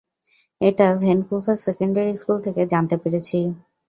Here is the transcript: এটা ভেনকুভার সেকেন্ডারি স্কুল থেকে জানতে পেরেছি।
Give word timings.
এটা 0.61 0.87
ভেনকুভার 1.01 1.57
সেকেন্ডারি 1.65 2.13
স্কুল 2.17 2.37
থেকে 2.45 2.61
জানতে 2.73 2.95
পেরেছি। 2.97 3.37